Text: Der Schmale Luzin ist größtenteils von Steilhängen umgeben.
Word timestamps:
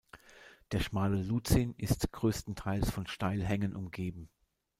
Der 0.71 0.79
Schmale 0.79 1.15
Luzin 1.21 1.75
ist 1.77 2.11
größtenteils 2.11 2.89
von 2.89 3.05
Steilhängen 3.05 3.75
umgeben. 3.75 4.29